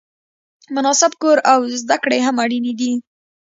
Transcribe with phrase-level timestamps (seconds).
[0.75, 2.91] مناسب کور او زده کړې هم اړینې دي.